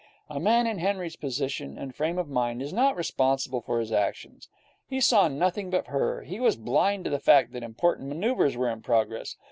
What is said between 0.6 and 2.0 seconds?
in Henry's position and